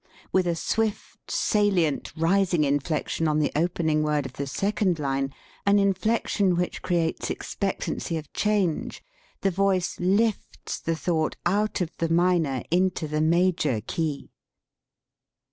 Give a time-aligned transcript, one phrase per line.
[0.31, 5.31] With a swift, salient, rising inflection on the opening word of the second line,
[5.63, 9.03] an inflection which creates expectancy of change,
[9.41, 14.31] the voice lifts the thought out of the minor into the major key.